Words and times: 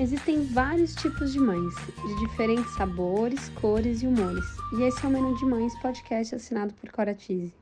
Existem 0.00 0.44
vários 0.46 0.92
tipos 0.96 1.32
de 1.32 1.38
mães, 1.38 1.72
de 2.04 2.26
diferentes 2.26 2.68
sabores, 2.74 3.48
cores 3.50 4.02
e 4.02 4.08
humores. 4.08 4.44
E 4.76 4.82
esse 4.82 5.04
é 5.04 5.08
o 5.08 5.10
Menu 5.10 5.36
de 5.36 5.44
Mães, 5.44 5.72
podcast 5.80 6.34
assinado 6.34 6.74
por 6.74 6.90
Cora 6.90 7.14
Tise. 7.14 7.54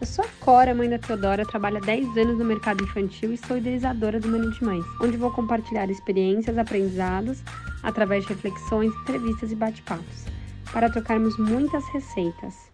Eu 0.00 0.06
sou 0.06 0.24
a 0.24 0.28
Cora, 0.40 0.74
mãe 0.74 0.88
da 0.88 0.98
Teodora, 0.98 1.44
trabalho 1.44 1.76
há 1.76 1.80
10 1.80 2.16
anos 2.16 2.38
no 2.38 2.46
mercado 2.46 2.82
infantil 2.82 3.34
e 3.34 3.36
sou 3.36 3.58
idealizadora 3.58 4.18
do 4.18 4.28
Menu 4.28 4.52
de 4.52 4.64
Mães, 4.64 4.86
onde 5.02 5.18
vou 5.18 5.30
compartilhar 5.32 5.90
experiências, 5.90 6.56
aprendizados, 6.56 7.42
através 7.82 8.24
de 8.24 8.32
reflexões, 8.32 8.90
entrevistas 9.02 9.52
e 9.52 9.54
bate-papos, 9.54 10.24
para 10.72 10.88
trocarmos 10.88 11.36
muitas 11.38 11.84
receitas. 11.88 12.73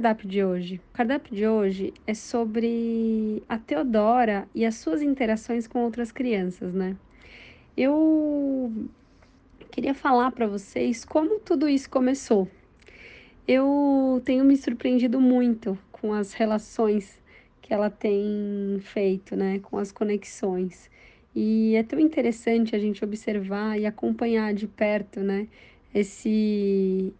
Cardápio 0.00 0.26
de 0.26 0.42
hoje? 0.42 0.80
O 0.90 0.94
cardápio 0.94 1.36
de 1.36 1.46
hoje 1.46 1.92
é 2.06 2.14
sobre 2.14 3.42
a 3.46 3.58
Teodora 3.58 4.48
e 4.54 4.64
as 4.64 4.76
suas 4.76 5.02
interações 5.02 5.66
com 5.66 5.80
outras 5.80 6.10
crianças, 6.10 6.72
né? 6.72 6.96
Eu 7.76 8.72
queria 9.70 9.92
falar 9.92 10.30
para 10.30 10.46
vocês 10.46 11.04
como 11.04 11.38
tudo 11.38 11.68
isso 11.68 11.90
começou. 11.90 12.48
Eu 13.46 14.22
tenho 14.24 14.42
me 14.42 14.56
surpreendido 14.56 15.20
muito 15.20 15.78
com 15.92 16.14
as 16.14 16.32
relações 16.32 17.22
que 17.60 17.74
ela 17.74 17.90
tem 17.90 18.78
feito, 18.80 19.36
né, 19.36 19.58
com 19.58 19.76
as 19.76 19.92
conexões. 19.92 20.90
E 21.36 21.74
é 21.76 21.82
tão 21.82 22.00
interessante 22.00 22.74
a 22.74 22.78
gente 22.78 23.04
observar 23.04 23.78
e 23.78 23.84
acompanhar 23.84 24.54
de 24.54 24.66
perto, 24.66 25.20
né, 25.20 25.46
esse 25.94 27.12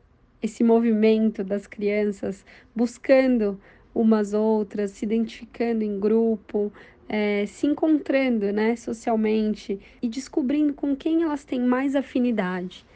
esse 0.42 0.64
movimento 0.64 1.44
das 1.44 1.66
crianças 1.66 2.44
buscando 2.74 3.60
umas 3.94 4.32
outras, 4.32 4.92
se 4.92 5.04
identificando 5.04 5.82
em 5.82 5.98
grupo, 5.98 6.72
é, 7.08 7.44
se 7.46 7.66
encontrando 7.66 8.52
né, 8.52 8.76
socialmente 8.76 9.80
e 10.00 10.08
descobrindo 10.08 10.72
com 10.72 10.94
quem 10.94 11.22
elas 11.22 11.44
têm 11.44 11.60
mais 11.60 11.96
afinidade. 11.96 12.86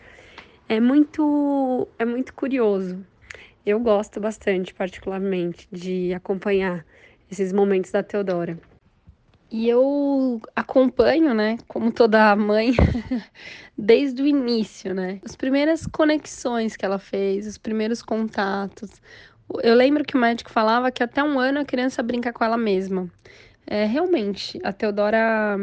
É 0.69 0.81
muito, 0.81 1.89
é 1.99 2.05
muito 2.05 2.33
curioso. 2.33 3.05
Eu 3.67 3.81
gosto 3.81 4.21
bastante, 4.21 4.73
particularmente, 4.73 5.67
de 5.71 6.15
acompanhar 6.15 6.87
esses 7.31 7.53
momentos 7.53 7.91
da 7.91 8.03
Teodora. 8.03 8.59
E 9.57 9.69
eu 9.69 10.43
acompanho, 10.57 11.33
né, 11.33 11.59
como 11.69 11.93
toda 11.93 12.35
mãe, 12.35 12.73
desde 13.79 14.21
o 14.21 14.27
início, 14.27 14.93
né? 14.93 15.21
As 15.25 15.37
primeiras 15.37 15.87
conexões 15.87 16.77
que 16.77 16.85
ela 16.85 16.99
fez, 16.99 17.47
os 17.47 17.57
primeiros 17.57 18.03
contatos. 18.03 18.91
Eu 19.63 19.77
lembro 19.77 20.05
que 20.05 20.17
o 20.17 20.21
médico 20.21 20.51
falava 20.51 20.91
que 20.91 21.05
até 21.05 21.23
um 21.23 21.39
ano 21.39 21.61
a 21.61 21.65
criança 21.65 22.03
brinca 22.03 22.33
com 22.33 22.43
ela 22.43 22.57
mesma. 22.57 23.09
É, 23.65 23.85
realmente, 23.85 24.59
a 24.65 24.73
Teodora, 24.73 25.57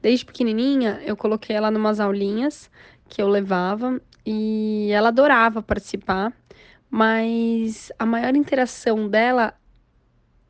desde 0.00 0.24
pequenininha, 0.24 1.00
eu 1.04 1.16
coloquei 1.16 1.56
ela 1.56 1.72
numas 1.72 1.98
aulinhas 1.98 2.70
que 3.08 3.20
eu 3.20 3.26
levava 3.26 4.00
e 4.24 4.90
ela 4.92 5.08
adorava 5.08 5.60
participar, 5.60 6.32
mas 6.88 7.90
a 7.98 8.06
maior 8.06 8.36
interação 8.36 9.08
dela 9.08 9.54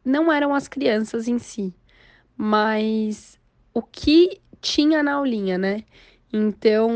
não 0.05 0.31
eram 0.31 0.55
as 0.55 0.69
crianças 0.69 1.27
em 1.27 1.39
si, 1.39 1.75
mas 2.37 3.39
o 3.73 3.83
que 3.83 4.41
tinha 4.61 5.03
na 5.03 5.15
aulinha, 5.15 5.59
né? 5.59 5.85
Então, 6.33 6.91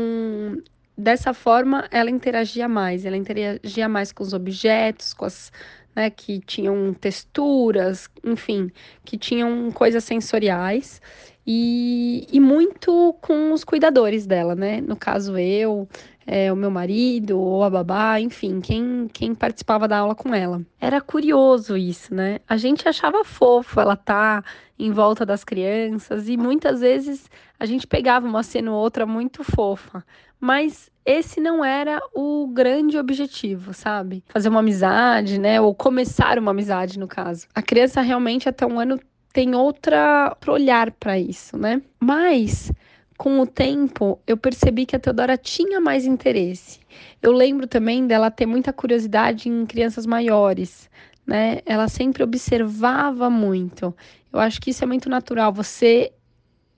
dessa 0.97 1.33
forma, 1.33 1.87
ela 1.91 2.09
interagia 2.09 2.67
mais, 2.67 3.05
ela 3.05 3.15
interagia 3.17 3.87
mais 3.87 4.11
com 4.11 4.23
os 4.23 4.33
objetos, 4.33 5.13
com 5.13 5.25
as 5.25 5.51
né, 5.95 6.09
que 6.09 6.39
tinham 6.39 6.93
texturas, 6.93 8.09
enfim, 8.23 8.71
que 9.03 9.17
tinham 9.17 9.71
coisas 9.71 10.03
sensoriais 10.03 11.01
e, 11.45 12.27
e 12.31 12.39
muito 12.39 13.15
com 13.21 13.51
os 13.51 13.63
cuidadores 13.63 14.27
dela, 14.27 14.55
né? 14.55 14.81
No 14.81 14.95
caso, 14.95 15.37
eu, 15.37 15.87
é, 16.27 16.53
o 16.53 16.55
meu 16.55 16.69
marido 16.69 17.39
ou 17.39 17.63
a 17.63 17.69
babá, 17.69 18.19
enfim, 18.19 18.61
quem, 18.61 19.09
quem 19.11 19.33
participava 19.33 19.87
da 19.87 19.97
aula 19.97 20.13
com 20.13 20.33
ela. 20.33 20.61
Era 20.79 21.01
curioso 21.01 21.75
isso, 21.75 22.13
né? 22.13 22.39
A 22.47 22.55
gente 22.55 22.87
achava 22.87 23.23
fofo 23.23 23.79
ela 23.79 23.95
tá 23.95 24.43
em 24.77 24.91
volta 24.91 25.25
das 25.25 25.43
crianças 25.43 26.29
e 26.29 26.37
muitas 26.37 26.81
vezes 26.81 27.27
a 27.59 27.65
gente 27.65 27.87
pegava 27.87 28.27
uma 28.27 28.43
cena 28.43 28.71
ou 28.71 28.77
outra 28.77 29.05
muito 29.05 29.43
fofa, 29.43 30.05
mas 30.39 30.89
esse 31.03 31.41
não 31.41 31.65
era 31.65 31.99
o 32.13 32.47
grande 32.47 32.97
objetivo, 32.97 33.73
sabe? 33.73 34.23
Fazer 34.29 34.49
uma 34.49 34.59
amizade, 34.59 35.39
né? 35.39 35.59
Ou 35.59 35.73
começar 35.73 36.37
uma 36.37 36.51
amizade, 36.51 36.99
no 36.99 37.07
caso. 37.07 37.47
A 37.55 37.61
criança 37.63 37.99
realmente 38.01 38.47
até 38.47 38.65
um 38.65 38.79
ano 38.79 38.99
tem 39.33 39.55
outra, 39.55 40.29
outro 40.29 40.53
olhar 40.53 40.91
para 40.91 41.19
isso, 41.19 41.57
né? 41.57 41.81
Mas 41.99 42.71
com 43.17 43.41
o 43.41 43.45
tempo, 43.45 44.17
eu 44.25 44.37
percebi 44.37 44.85
que 44.85 44.95
a 44.95 44.99
Teodora 44.99 45.37
tinha 45.37 45.81
mais 45.81 46.05
interesse. 46.05 46.79
Eu 47.21 47.33
lembro 47.33 47.67
também 47.67 48.07
dela 48.07 48.31
ter 48.31 48.45
muita 48.45 48.71
curiosidade 48.71 49.49
em 49.49 49.65
crianças 49.65 50.05
maiores, 50.05 50.89
né? 51.27 51.59
Ela 51.65 51.89
sempre 51.89 52.23
observava 52.23 53.29
muito. 53.29 53.93
Eu 54.31 54.39
acho 54.39 54.61
que 54.61 54.69
isso 54.69 54.85
é 54.85 54.87
muito 54.87 55.09
natural. 55.09 55.51
Você 55.51 56.13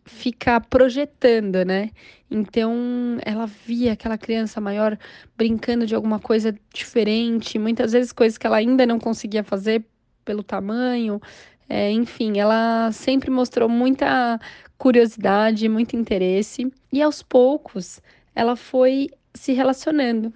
fica 0.03 0.59
projetando, 0.59 1.63
né? 1.63 1.91
Então 2.29 3.17
ela 3.23 3.45
via 3.45 3.94
aquela 3.94 4.17
criança 4.17 4.59
maior 4.59 4.97
brincando 5.38 5.85
de 5.85 5.94
alguma 5.94 6.19
coisa 6.19 6.56
diferente, 6.73 7.59
muitas 7.59 7.91
vezes 7.91 8.11
coisas 8.11 8.38
que 8.38 8.47
ela 8.47 8.57
ainda 8.57 8.85
não 8.85 9.00
conseguia 9.00 9.44
fazer 9.44 9.85
pelo 10.25 10.44
tamanho. 10.44 11.22
É, 11.74 11.90
enfim, 11.90 12.38
ela 12.38 12.92
sempre 12.92 13.32
mostrou 13.32 13.70
muita 13.70 14.38
curiosidade, 14.78 15.70
muito 15.70 15.96
interesse, 15.96 16.70
e 16.92 17.02
aos 17.02 17.24
poucos 17.24 18.02
ela 18.36 18.58
foi 18.58 19.09
se 19.34 19.54
relacionando 19.54 20.34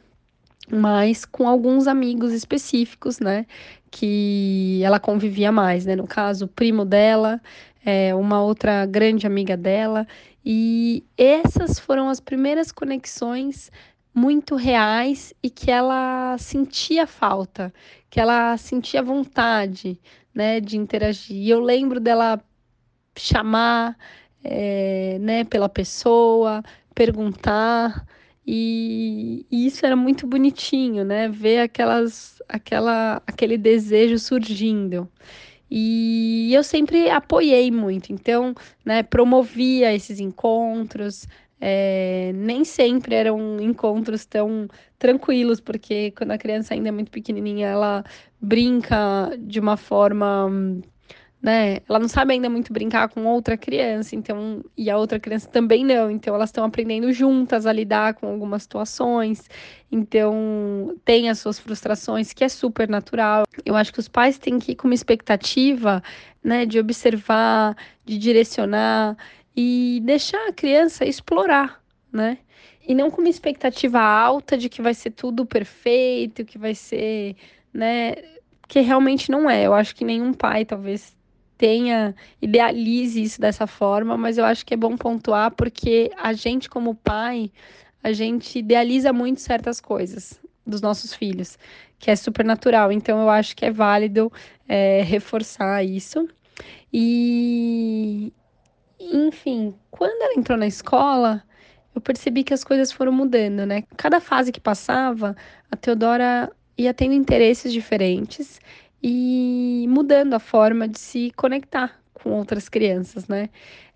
mais 0.72 1.26
com 1.26 1.46
alguns 1.46 1.88
amigos 1.88 2.32
específicos, 2.32 3.20
né? 3.20 3.46
Que 3.92 4.80
ela 4.82 4.98
convivia 4.98 5.52
mais, 5.52 5.86
né? 5.86 5.94
No 5.94 6.08
caso, 6.08 6.46
o 6.46 6.48
primo 6.48 6.86
dela, 6.86 7.42
é, 7.86 8.16
uma 8.16 8.42
outra 8.42 8.86
grande 8.86 9.28
amiga 9.28 9.58
dela, 9.58 10.08
e 10.46 11.04
essas 11.18 11.78
foram 11.80 12.08
as 12.08 12.22
primeiras 12.22 12.72
conexões 12.72 13.70
muito 14.14 14.56
reais 14.56 15.34
e 15.44 15.50
que 15.50 15.70
ela 15.70 16.38
sentia 16.38 17.06
falta, 17.06 17.74
que 18.10 18.22
ela 18.22 18.56
sentia 18.56 19.04
vontade, 19.04 20.00
né, 20.36 20.60
de 20.60 20.78
interagir. 20.78 21.38
E 21.38 21.50
eu 21.50 21.62
lembro 21.62 22.00
dela 22.00 22.42
chamar, 23.18 23.98
é, 24.44 25.18
né, 25.20 25.46
pela 25.46 25.70
pessoa, 25.70 26.62
perguntar, 26.94 28.06
e, 28.46 29.46
e, 29.50 29.66
isso 29.66 29.86
era 29.86 29.96
muito 29.96 30.28
bonitinho, 30.28 31.04
né, 31.04 31.28
ver 31.30 31.62
aquelas, 31.62 32.42
aquela, 32.48 33.22
aquele 33.26 33.58
desejo 33.58 34.20
surgindo. 34.20 35.10
E 35.70 36.54
eu 36.54 36.64
sempre 36.64 37.10
apoiei 37.10 37.72
muito, 37.72 38.14
então, 38.14 38.54
né, 38.86 39.02
promovia 39.02 39.94
esses 39.94 40.20
encontros. 40.20 41.28
É, 41.60 42.32
nem 42.36 42.66
sempre 42.66 43.16
eram 43.16 43.60
encontros 43.62 44.26
tão 44.26 44.68
tranquilos, 45.00 45.60
porque 45.62 46.12
quando 46.12 46.32
a 46.32 46.38
criança 46.38 46.74
ainda 46.74 46.90
é 46.90 46.92
muito 46.92 47.12
pequenininha, 47.12 47.68
ela 47.68 48.04
brinca 48.42 49.32
de 49.40 49.60
uma 49.60 49.78
forma 49.78 50.50
né? 51.46 51.78
Ela 51.88 52.00
não 52.00 52.08
sabe 52.08 52.34
ainda 52.34 52.50
muito 52.50 52.74
brincar 52.74 53.08
com 53.08 53.24
outra 53.28 53.56
criança, 53.56 54.16
então 54.16 54.66
e 54.76 54.90
a 54.90 54.98
outra 54.98 55.20
criança 55.20 55.48
também 55.48 55.86
não, 55.86 56.10
então 56.10 56.34
elas 56.34 56.50
estão 56.50 56.64
aprendendo 56.66 57.14
juntas 57.14 57.68
a 57.68 57.72
lidar 57.72 58.16
com 58.16 58.28
algumas 58.28 58.64
situações. 58.64 59.48
Então 59.92 60.96
tem 61.06 61.30
as 61.30 61.38
suas 61.38 61.60
frustrações, 61.60 62.34
que 62.34 62.44
é 62.44 62.50
super 62.50 62.90
natural. 62.90 63.44
Eu 63.64 63.76
acho 63.76 63.94
que 63.94 64.00
os 64.00 64.08
pais 64.08 64.40
têm 64.40 64.58
que 64.58 64.72
ir 64.72 64.76
com 64.76 64.88
uma 64.88 64.96
expectativa, 64.96 66.02
né, 66.44 66.66
de 66.66 66.80
observar, 66.80 67.78
de 68.04 68.18
direcionar 68.18 69.16
e 69.56 70.02
deixar 70.04 70.48
a 70.48 70.54
criança 70.54 71.06
explorar, 71.06 71.82
né? 72.12 72.40
E 72.88 72.94
não 72.94 73.10
com 73.10 73.22
uma 73.22 73.30
expectativa 73.30 74.00
alta 74.00 74.58
de 74.58 74.70
que 74.70 74.82
vai 74.82 74.94
ser 74.94 75.12
tudo 75.12 75.46
perfeito, 75.46 76.46
que 76.46 76.58
vai 76.58 76.76
ser, 76.76 77.36
né, 77.74 78.14
que 78.68 78.80
realmente 78.82 79.32
não 79.32 79.50
é. 79.50 79.66
Eu 79.66 79.74
acho 79.74 79.96
que 79.96 80.06
nenhum 80.06 80.34
pai 80.34 80.66
talvez 80.66 81.16
tenha, 81.58 82.14
idealize 82.42 83.22
isso 83.22 83.42
dessa 83.42 83.66
forma, 83.66 84.18
mas 84.18 84.38
eu 84.38 84.46
acho 84.46 84.66
que 84.66 84.74
é 84.74 84.78
bom 84.78 84.96
pontuar 84.98 85.52
porque 85.52 86.12
a 86.18 86.34
gente, 86.34 86.70
como 86.70 86.94
pai, 86.94 87.52
a 88.04 88.12
gente 88.12 88.60
idealiza 88.60 89.12
muito 89.12 89.42
certas 89.42 89.82
coisas 89.82 90.40
dos 90.66 90.82
nossos 90.82 91.14
filhos, 91.14 91.58
que 91.98 92.12
é 92.12 92.16
super 92.16 92.46
natural. 92.46 92.92
Então, 92.92 93.22
eu 93.22 93.30
acho 93.30 93.56
que 93.56 93.66
é 93.66 93.72
válido 93.72 94.32
é, 94.68 95.02
reforçar 95.02 95.84
isso. 95.84 96.28
E, 96.92 98.32
enfim, 99.14 99.76
quando 99.92 100.22
ela 100.22 100.34
entrou 100.38 100.58
na 100.58 100.68
escola, 100.68 101.44
eu 101.94 102.02
percebi 102.02 102.44
que 102.44 102.54
as 102.54 102.64
coisas 102.64 102.92
foram 102.92 103.12
mudando, 103.12 103.66
né? 103.66 103.84
Cada 103.98 104.20
fase 104.20 104.52
que 104.52 104.60
passava, 104.60 105.36
a 105.72 105.76
Teodora 105.76 106.52
ia 106.78 106.94
tendo 106.94 107.14
interesses 107.14 107.72
diferentes 107.72 108.60
e 109.02 109.86
mudando 109.90 110.34
a 110.34 110.40
forma 110.40 110.88
de 110.88 111.00
se 111.00 111.32
conectar 111.36 112.00
com 112.14 112.32
outras 112.32 112.68
crianças, 112.68 113.28
né? 113.28 113.50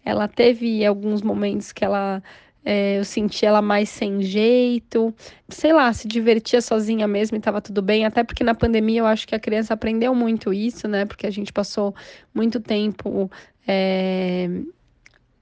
Ela 0.05 0.27
teve 0.27 0.85
alguns 0.85 1.21
momentos 1.21 1.71
que 1.71 1.83
ela 1.83 2.23
é, 2.63 2.99
eu 2.99 3.05
senti 3.05 3.45
ela 3.45 3.61
mais 3.61 3.89
sem 3.89 4.21
jeito, 4.21 5.13
sei 5.49 5.73
lá, 5.73 5.91
se 5.93 6.07
divertia 6.07 6.61
sozinha 6.61 7.07
mesmo 7.07 7.35
e 7.37 7.39
estava 7.39 7.61
tudo 7.61 7.81
bem. 7.81 8.05
Até 8.05 8.23
porque 8.23 8.43
na 8.43 8.53
pandemia 8.53 8.99
eu 9.01 9.05
acho 9.05 9.27
que 9.27 9.35
a 9.35 9.39
criança 9.39 9.73
aprendeu 9.73 10.13
muito 10.13 10.53
isso, 10.53 10.87
né? 10.87 11.05
Porque 11.05 11.25
a 11.25 11.31
gente 11.31 11.51
passou 11.53 11.95
muito 12.33 12.59
tempo 12.59 13.31
é, 13.67 14.47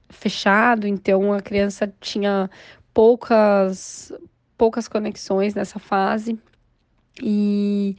fechado, 0.10 0.88
então 0.88 1.34
a 1.34 1.42
criança 1.42 1.92
tinha 2.00 2.50
poucas, 2.94 4.12
poucas 4.58 4.88
conexões 4.88 5.54
nessa 5.54 5.80
fase. 5.80 6.40
E 7.22 7.98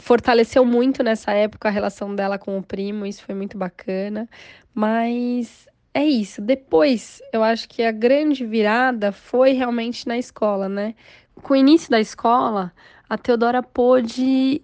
fortaleceu 0.00 0.64
muito 0.64 1.02
nessa 1.02 1.32
época 1.32 1.68
a 1.68 1.72
relação 1.72 2.14
dela 2.14 2.38
com 2.38 2.58
o 2.58 2.62
primo, 2.62 3.06
isso 3.06 3.22
foi 3.24 3.34
muito 3.34 3.56
bacana. 3.56 4.28
Mas 4.74 5.66
é 5.94 6.04
isso. 6.04 6.40
Depois, 6.40 7.20
eu 7.32 7.42
acho 7.42 7.68
que 7.68 7.82
a 7.82 7.92
grande 7.92 8.44
virada 8.44 9.12
foi 9.12 9.52
realmente 9.52 10.06
na 10.06 10.18
escola, 10.18 10.68
né? 10.68 10.94
Com 11.42 11.54
o 11.54 11.56
início 11.56 11.90
da 11.90 12.00
escola, 12.00 12.72
a 13.08 13.16
Teodora 13.16 13.62
pôde 13.62 14.62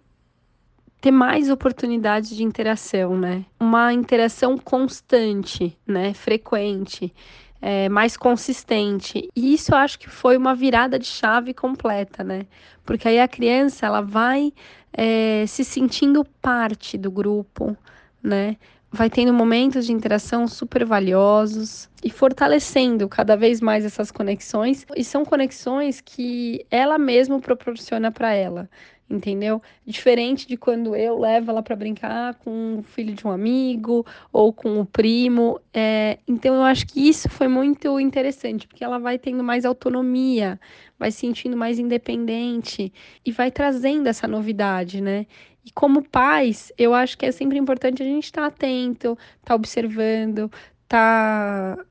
ter 1.05 1.11
mais 1.11 1.51
oportunidades 1.51 2.35
de 2.35 2.43
interação, 2.43 3.15
né? 3.15 3.45
Uma 3.61 3.93
interação 3.93 4.57
constante, 4.57 5.77
né? 5.87 6.15
Frequente, 6.15 7.15
é, 7.61 7.91
mais 7.91 8.17
consistente. 8.17 9.29
E 9.37 9.53
isso 9.53 9.75
eu 9.75 9.77
acho 9.77 9.99
que 9.99 10.09
foi 10.09 10.35
uma 10.35 10.55
virada 10.55 10.99
de 10.99 11.05
chave 11.05 11.53
completa, 11.53 12.25
né? 12.25 12.47
Porque 12.87 13.07
aí 13.07 13.21
a 13.21 13.29
criança 13.29 13.85
ela 13.85 14.01
vai 14.01 14.51
é, 14.95 15.45
se 15.47 15.63
sentindo 15.63 16.25
parte 16.41 16.97
do 16.97 17.11
grupo, 17.11 17.77
né? 18.23 18.57
vai 18.95 19.11
tendo 19.11 19.35
momentos 19.35 19.87
de 19.87 19.93
interação 19.93 20.47
super 20.47 20.85
valiosos 20.85 21.91
e 22.03 22.09
fortalecendo 22.09 23.09
cada 23.09 23.37
vez 23.37 23.61
mais 23.61 23.85
essas 23.85 24.13
conexões. 24.13 24.87
E 24.97 25.03
são 25.03 25.25
conexões 25.25 26.01
que 26.01 26.65
ela 26.71 26.97
mesma 26.97 27.41
proporciona 27.41 28.13
para 28.13 28.33
ela, 28.33 28.71
entendeu? 29.09 29.63
Diferente 29.87 30.47
de 30.47 30.57
quando 30.57 30.97
eu 30.97 31.19
levo 31.19 31.51
ela 31.51 31.63
para 31.63 31.77
brincar 31.77 32.35
com 32.37 32.79
o 32.79 32.83
filho 32.83 33.15
de 33.15 33.27
um 33.27 33.31
amigo 33.31 34.05
ou 34.33 34.53
com 34.53 34.81
o 34.81 34.87
primo. 34.87 35.61
É... 35.73 36.19
Então 36.27 36.55
eu 36.55 36.63
acho 36.63 36.87
que 36.87 37.09
isso 37.09 37.29
foi 37.29 37.49
muito 37.49 38.01
interessante, 38.01 38.67
porque 38.67 38.85
ela 38.85 38.99
vai 38.99 39.19
tendo 39.19 39.45
mais 39.45 39.65
autonomia, 39.65 40.59
vai 40.99 41.11
se 41.11 41.19
sentindo 41.19 41.57
mais 41.57 41.79
independente 41.79 42.93
e 43.25 43.31
vai 43.33 43.51
trazendo 43.51 44.09
essa 44.09 44.27
novidade, 44.27 45.01
né? 45.01 45.27
E 45.65 45.71
como 45.71 46.03
pais, 46.03 46.71
eu 46.77 46.93
acho 46.93 47.17
que 47.17 47.25
é 47.25 47.33
sempre 47.33 47.59
importante 47.59 48.03
a 48.03 48.07
gente 48.07 48.25
estar 48.25 48.43
tá 48.43 48.47
atento, 48.49 49.13
estar 49.13 49.45
tá 49.45 49.55
observando, 49.55 50.51
estar 50.83 51.77
tá, 51.77 51.85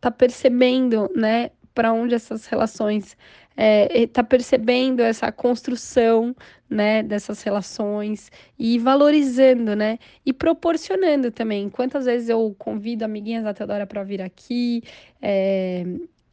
tá 0.00 0.10
percebendo, 0.10 1.10
né, 1.14 1.50
para 1.74 1.92
onde 1.92 2.14
essas 2.14 2.46
relações 2.46 3.16
é, 3.56 4.06
tá 4.06 4.22
percebendo 4.22 5.00
essa 5.00 5.30
construção, 5.30 6.34
né, 6.68 7.02
dessas 7.02 7.42
relações 7.42 8.30
e 8.58 8.78
valorizando, 8.78 9.74
né, 9.74 9.98
e 10.24 10.32
proporcionando 10.32 11.30
também. 11.30 11.68
Quantas 11.68 12.04
vezes 12.06 12.28
eu 12.28 12.54
convido 12.58 13.04
amiguinhas 13.04 13.44
da 13.44 13.52
Teodora 13.52 13.86
para 13.86 14.04
vir 14.04 14.22
aqui, 14.22 14.82
é, 15.20 15.84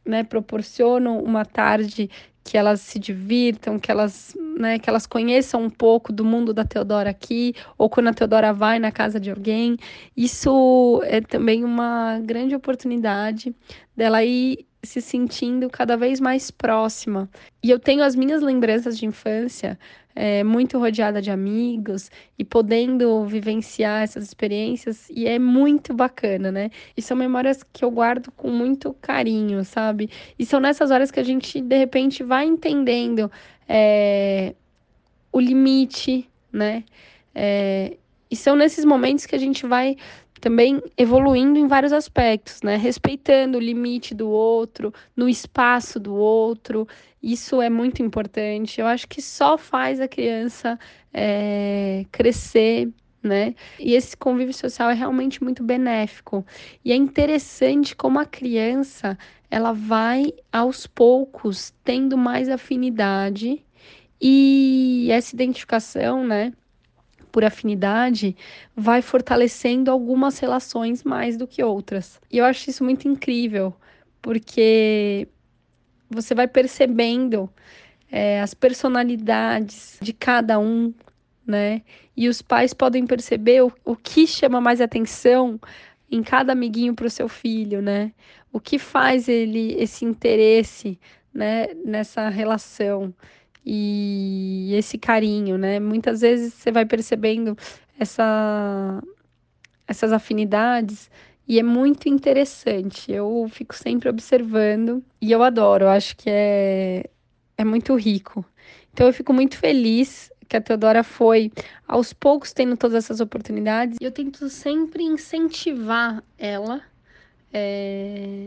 né, 0.06 0.24
proporciono 0.24 1.18
uma 1.22 1.44
tarde 1.44 2.08
que 2.44 2.56
elas 2.56 2.80
se 2.80 2.98
divirtam, 2.98 3.78
que 3.78 3.90
elas, 3.90 4.34
né, 4.58 4.78
que 4.78 4.88
elas 4.88 5.06
conheçam 5.06 5.64
um 5.64 5.68
pouco 5.68 6.10
do 6.12 6.24
mundo 6.24 6.54
da 6.54 6.64
Teodora 6.64 7.10
aqui, 7.10 7.52
ou 7.76 7.90
quando 7.90 8.08
a 8.08 8.14
Teodora 8.14 8.54
vai 8.54 8.78
na 8.78 8.90
casa 8.90 9.20
de 9.20 9.30
alguém. 9.30 9.76
Isso 10.16 11.02
é 11.04 11.20
também 11.20 11.62
uma 11.62 12.18
grande 12.20 12.54
oportunidade 12.54 13.54
dela 13.94 14.24
ir 14.24 14.67
se 14.82 15.00
sentindo 15.00 15.68
cada 15.68 15.96
vez 15.96 16.20
mais 16.20 16.50
próxima. 16.50 17.28
E 17.62 17.70
eu 17.70 17.78
tenho 17.78 18.02
as 18.02 18.14
minhas 18.14 18.42
lembranças 18.42 18.96
de 18.98 19.06
infância 19.06 19.78
é, 20.18 20.42
muito 20.42 20.78
rodeada 20.78 21.22
de 21.22 21.30
amigos 21.30 22.10
e 22.36 22.44
podendo 22.44 23.24
vivenciar 23.24 24.02
essas 24.02 24.24
experiências, 24.24 25.08
e 25.10 25.28
é 25.28 25.38
muito 25.38 25.94
bacana, 25.94 26.50
né? 26.50 26.70
E 26.96 27.00
são 27.00 27.16
memórias 27.16 27.62
que 27.72 27.84
eu 27.84 27.90
guardo 27.90 28.32
com 28.32 28.50
muito 28.50 28.92
carinho, 28.94 29.64
sabe? 29.64 30.10
E 30.36 30.44
são 30.44 30.58
nessas 30.58 30.90
horas 30.90 31.12
que 31.12 31.20
a 31.20 31.22
gente, 31.22 31.60
de 31.60 31.78
repente, 31.78 32.24
vai 32.24 32.46
entendendo 32.46 33.30
é, 33.68 34.56
o 35.32 35.38
limite, 35.38 36.28
né? 36.52 36.82
É, 37.32 37.96
e 38.28 38.34
são 38.34 38.56
nesses 38.56 38.84
momentos 38.84 39.24
que 39.24 39.36
a 39.36 39.38
gente 39.38 39.66
vai 39.66 39.96
também 40.40 40.82
evoluindo 40.96 41.58
em 41.58 41.66
vários 41.66 41.92
aspectos, 41.92 42.62
né? 42.62 42.76
Respeitando 42.76 43.58
o 43.58 43.60
limite 43.60 44.14
do 44.14 44.28
outro, 44.28 44.92
no 45.16 45.28
espaço 45.28 45.98
do 46.00 46.14
outro. 46.14 46.86
Isso 47.22 47.60
é 47.60 47.68
muito 47.70 48.02
importante. 48.02 48.80
Eu 48.80 48.86
acho 48.86 49.08
que 49.08 49.20
só 49.20 49.58
faz 49.58 50.00
a 50.00 50.08
criança 50.08 50.78
é, 51.12 52.04
crescer, 52.12 52.92
né? 53.22 53.54
E 53.78 53.94
esse 53.94 54.16
convívio 54.16 54.54
social 54.54 54.90
é 54.90 54.94
realmente 54.94 55.42
muito 55.42 55.62
benéfico. 55.62 56.44
E 56.84 56.92
é 56.92 56.96
interessante 56.96 57.94
como 57.96 58.18
a 58.18 58.26
criança 58.26 59.18
ela 59.50 59.72
vai 59.72 60.32
aos 60.52 60.86
poucos 60.86 61.72
tendo 61.84 62.16
mais 62.16 62.48
afinidade 62.48 63.64
e 64.20 65.08
essa 65.10 65.34
identificação, 65.34 66.26
né? 66.26 66.52
Por 67.28 67.44
afinidade, 67.44 68.36
vai 68.76 69.02
fortalecendo 69.02 69.90
algumas 69.90 70.38
relações 70.38 71.04
mais 71.04 71.36
do 71.36 71.46
que 71.46 71.62
outras. 71.62 72.20
E 72.30 72.38
eu 72.38 72.44
acho 72.44 72.70
isso 72.70 72.82
muito 72.82 73.06
incrível, 73.06 73.74
porque 74.20 75.28
você 76.10 76.34
vai 76.34 76.48
percebendo 76.48 77.48
é, 78.10 78.40
as 78.40 78.54
personalidades 78.54 79.98
de 80.00 80.12
cada 80.12 80.58
um, 80.58 80.92
né? 81.46 81.82
E 82.16 82.28
os 82.28 82.42
pais 82.42 82.74
podem 82.74 83.06
perceber 83.06 83.62
o, 83.62 83.72
o 83.84 83.94
que 83.94 84.26
chama 84.26 84.60
mais 84.60 84.80
atenção 84.80 85.60
em 86.10 86.22
cada 86.22 86.52
amiguinho 86.52 86.94
para 86.94 87.06
o 87.06 87.10
seu 87.10 87.28
filho, 87.28 87.82
né? 87.82 88.12
O 88.52 88.58
que 88.58 88.78
faz 88.78 89.28
ele 89.28 89.74
esse 89.74 90.04
interesse, 90.04 90.98
né, 91.32 91.68
nessa 91.84 92.28
relação 92.28 93.14
e 93.64 94.72
esse 94.74 94.98
carinho, 94.98 95.58
né? 95.58 95.78
Muitas 95.80 96.20
vezes 96.20 96.54
você 96.54 96.70
vai 96.70 96.86
percebendo 96.86 97.56
essa, 97.98 99.02
essas 99.86 100.12
afinidades 100.12 101.10
e 101.46 101.58
é 101.58 101.62
muito 101.62 102.08
interessante. 102.08 103.10
Eu 103.10 103.48
fico 103.50 103.74
sempre 103.74 104.08
observando 104.08 105.02
e 105.20 105.32
eu 105.32 105.42
adoro, 105.42 105.84
eu 105.84 105.88
acho 105.88 106.16
que 106.16 106.28
é, 106.30 107.04
é 107.56 107.64
muito 107.64 107.94
rico. 107.96 108.44
Então 108.92 109.06
eu 109.06 109.12
fico 109.12 109.32
muito 109.32 109.56
feliz 109.56 110.30
que 110.48 110.56
a 110.56 110.60
Teodora 110.60 111.04
foi 111.04 111.52
aos 111.86 112.12
poucos 112.12 112.52
tendo 112.52 112.76
todas 112.76 113.04
essas 113.04 113.20
oportunidades 113.20 113.98
e 114.00 114.04
eu 114.04 114.10
tento 114.10 114.48
sempre 114.48 115.04
incentivar 115.04 116.24
ela 116.38 116.82
é, 117.52 118.46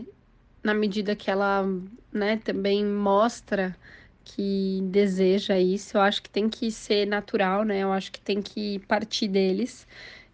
na 0.62 0.74
medida 0.74 1.14
que 1.14 1.30
ela 1.30 1.64
né, 2.12 2.40
também 2.44 2.84
mostra 2.84 3.76
que 4.24 4.80
deseja 4.84 5.58
isso. 5.58 5.96
Eu 5.96 6.00
acho 6.02 6.22
que 6.22 6.30
tem 6.30 6.48
que 6.48 6.70
ser 6.70 7.06
natural, 7.06 7.64
né? 7.64 7.80
Eu 7.80 7.92
acho 7.92 8.10
que 8.12 8.20
tem 8.20 8.40
que 8.40 8.78
partir 8.80 9.28
deles. 9.28 9.86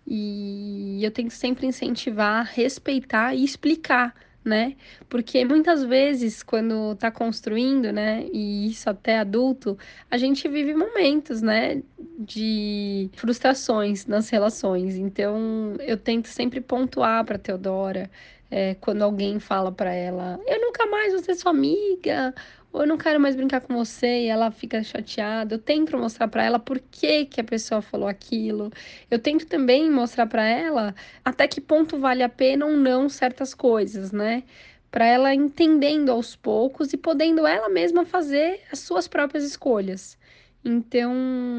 E 0.06 1.04
eu 1.04 1.10
tenho 1.10 1.28
que 1.28 1.34
sempre 1.34 1.66
incentivar, 1.66 2.46
respeitar 2.46 3.34
e 3.34 3.44
explicar, 3.44 4.14
né? 4.44 4.74
Porque 5.08 5.44
muitas 5.44 5.84
vezes, 5.84 6.42
quando 6.42 6.94
tá 6.96 7.10
construindo, 7.10 7.92
né, 7.92 8.26
e 8.32 8.68
isso 8.68 8.88
até 8.88 9.18
adulto, 9.18 9.76
a 10.10 10.16
gente 10.16 10.48
vive 10.48 10.74
momentos, 10.74 11.42
né, 11.42 11.82
de 12.18 13.10
frustrações 13.16 14.06
nas 14.06 14.30
relações. 14.30 14.96
Então, 14.96 15.74
eu 15.80 15.98
tento 15.98 16.28
sempre 16.28 16.60
pontuar 16.60 17.24
para 17.24 17.38
Teodora, 17.38 18.10
é, 18.50 18.74
quando 18.76 19.02
alguém 19.02 19.38
fala 19.38 19.70
para 19.70 19.92
ela: 19.92 20.40
Eu 20.46 20.60
nunca 20.60 20.86
mais 20.86 21.12
vou 21.12 21.22
ser 21.22 21.34
sua 21.34 21.50
amiga, 21.50 22.34
ou 22.72 22.82
eu 22.82 22.86
não 22.86 22.98
quero 22.98 23.18
mais 23.20 23.34
brincar 23.34 23.60
com 23.60 23.74
você, 23.74 24.24
e 24.24 24.26
ela 24.26 24.50
fica 24.50 24.82
chateada. 24.82 25.54
Eu 25.54 25.58
tento 25.58 25.96
mostrar 25.96 26.28
para 26.28 26.44
ela 26.44 26.58
por 26.58 26.78
que, 26.78 27.24
que 27.26 27.40
a 27.40 27.44
pessoa 27.44 27.80
falou 27.82 28.08
aquilo. 28.08 28.70
Eu 29.10 29.18
tento 29.18 29.46
também 29.46 29.90
mostrar 29.90 30.26
para 30.26 30.46
ela 30.46 30.94
até 31.24 31.48
que 31.48 31.60
ponto 31.60 31.98
vale 31.98 32.22
a 32.22 32.28
pena 32.28 32.66
ou 32.66 32.76
não 32.76 33.08
certas 33.08 33.54
coisas, 33.54 34.12
né? 34.12 34.44
Para 34.90 35.06
ela 35.06 35.34
entendendo 35.34 36.10
aos 36.10 36.36
poucos 36.36 36.92
e 36.92 36.96
podendo 36.96 37.46
ela 37.46 37.68
mesma 37.68 38.04
fazer 38.04 38.60
as 38.72 38.80
suas 38.80 39.08
próprias 39.08 39.44
escolhas. 39.44 40.18
Então, 40.64 41.12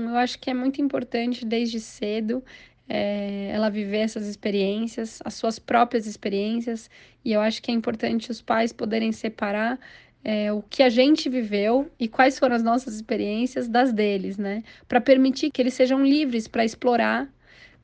eu 0.09 0.15
acho 0.17 0.39
que 0.39 0.49
é 0.49 0.53
muito 0.53 0.81
importante 0.81 1.45
desde 1.45 1.79
cedo 1.79 2.43
é, 2.89 3.51
ela 3.53 3.69
viver 3.69 3.99
essas 3.99 4.27
experiências, 4.27 5.19
as 5.23 5.35
suas 5.35 5.59
próprias 5.59 6.07
experiências, 6.07 6.89
e 7.23 7.31
eu 7.31 7.39
acho 7.39 7.61
que 7.61 7.71
é 7.71 7.73
importante 7.73 8.31
os 8.31 8.41
pais 8.41 8.73
poderem 8.73 9.11
separar 9.11 9.79
é, 10.23 10.51
o 10.51 10.61
que 10.61 10.83
a 10.83 10.89
gente 10.89 11.29
viveu 11.29 11.89
e 11.99 12.07
quais 12.07 12.37
foram 12.37 12.55
as 12.55 12.63
nossas 12.63 12.95
experiências 12.95 13.67
das 13.67 13.93
deles, 13.93 14.37
né? 14.37 14.63
Para 14.87 14.99
permitir 15.01 15.51
que 15.51 15.61
eles 15.61 15.73
sejam 15.73 16.03
livres 16.03 16.47
para 16.47 16.65
explorar, 16.65 17.27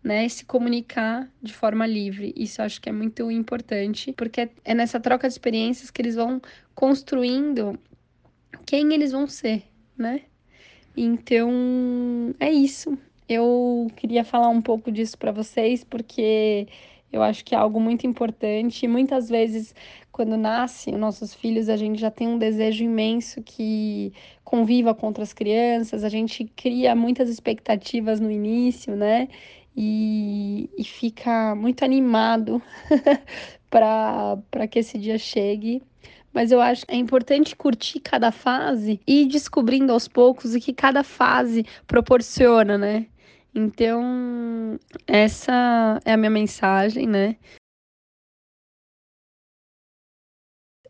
né? 0.04 0.27
Se 0.30 0.46
comunicar 0.46 1.30
de 1.42 1.54
forma 1.54 1.86
livre. 1.88 2.34
Isso 2.36 2.62
acho 2.62 2.82
que 2.82 2.89
é 2.89 2.92
muito 2.92 3.32
importante, 3.32 4.13
porque 4.13 4.50
é 4.63 4.74
nessa 4.74 5.00
troca 5.00 5.27
de 5.27 5.34
experiências 5.34 5.89
que 5.89 6.01
eles 6.01 6.15
vão 6.15 6.42
construindo 6.74 7.80
quem 8.65 8.94
eles 8.94 9.12
vão 9.12 9.27
ser, 9.27 9.63
né? 9.98 10.22
Então, 10.96 12.36
é 12.39 12.51
isso. 12.51 12.98
Eu 13.27 13.88
queria 13.96 14.24
falar 14.24 14.50
um 14.50 14.62
pouco 14.62 14.92
disso 14.92 15.18
para 15.18 15.32
vocês, 15.32 15.84
porque 15.84 16.68
eu 17.15 17.24
acho 17.24 17.45
que 17.45 17.55
é 17.55 17.57
algo 17.57 17.79
muito 17.79 18.05
importante. 18.05 18.88
Muitas 18.88 19.29
vezes, 19.29 19.74
quando 20.12 20.36
nascem 20.36 20.95
nossos 20.95 21.34
filhos, 21.34 21.69
a 21.69 21.77
gente 21.77 22.00
já 22.00 22.12
tem 22.12 22.27
um 22.27 22.38
desejo 22.38 22.84
imenso 22.84 23.41
que 23.41 24.12
conviva 24.43 24.93
com 24.93 25.07
outras 25.07 25.31
crianças, 25.34 26.03
a 26.03 26.10
gente 26.10 26.43
cria 26.55 26.93
muitas 26.93 27.29
expectativas 27.29 28.19
no 28.19 28.29
início, 28.29 28.95
né? 28.95 29.29
E, 29.77 30.69
e 30.77 30.84
fica 30.84 31.55
muito 31.55 31.84
animado 31.84 32.62
para 33.69 34.67
que 34.69 34.79
esse 34.79 34.98
dia 34.98 35.17
chegue 35.17 35.81
mas 36.34 36.51
eu 36.51 36.60
acho 36.60 36.86
que 36.86 36.93
é 36.93 36.98
importante 36.98 37.55
curtir 37.55 38.01
cada 38.01 38.29
fase 38.29 39.00
e 39.07 39.22
ir 39.22 39.27
descobrindo 39.27 39.93
aos 39.93 40.05
poucos 40.05 40.53
o 40.53 40.60
que 40.60 40.74
cada 40.74 41.01
fase 41.01 41.65
proporciona, 41.88 42.77
né? 42.77 43.05
Então, 43.57 44.77
essa 45.07 46.01
é 46.03 46.12
a 46.12 46.17
minha 46.17 46.29
mensagem, 46.29 47.07
né? 47.07 47.38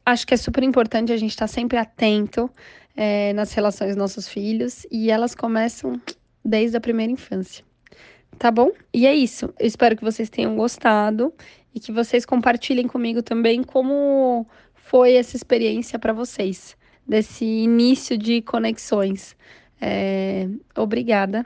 Acho 0.04 0.26
que 0.26 0.34
é 0.34 0.38
super 0.38 0.64
importante 0.64 1.14
a 1.14 1.18
gente 1.18 1.30
estar 1.30 1.48
sempre 1.48 1.78
atento 1.78 2.50
é, 2.96 3.34
nas 3.34 3.54
relações 3.54 3.90
dos 3.90 3.98
nossos 3.98 4.28
filhos 4.28 4.86
e 4.92 5.12
elas 5.12 5.36
começam 5.36 6.02
desde 6.44 6.76
a 6.76 6.82
primeira 6.82 7.12
infância. 7.12 7.64
Tá 8.40 8.50
bom? 8.50 8.72
E 8.92 9.06
é 9.06 9.14
isso. 9.14 9.54
Eu 9.60 9.68
espero 9.68 9.96
que 9.96 10.04
vocês 10.04 10.30
tenham 10.30 10.56
gostado 10.56 11.32
e 11.74 11.80
que 11.80 11.92
vocês 11.92 12.26
compartilhem 12.26 12.88
comigo 12.88 13.22
também 13.22 13.64
como 13.64 14.48
foi 14.74 15.14
essa 15.14 15.36
experiência 15.36 16.00
para 16.00 16.14
vocês, 16.14 16.76
desse 17.08 17.46
início 17.46 18.18
de 18.18 18.42
conexões. 18.42 19.36
É, 19.80 20.48
obrigada. 20.76 21.46